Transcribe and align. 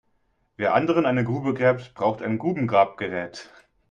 Wer 0.57 0.73
anderen 0.73 1.05
eine 1.05 1.23
Grube 1.23 1.53
gräbt, 1.53 1.93
braucht 1.93 2.23
ein 2.23 2.39
Grubengrabgerät. 2.39 3.51